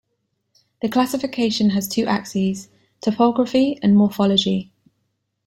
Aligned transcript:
The 0.81 0.89
classification 0.89 1.69
has 1.69 1.87
two 1.87 2.07
axes: 2.07 2.69
topography 3.01 3.77
and 3.83 3.95
morphology. 3.95 4.71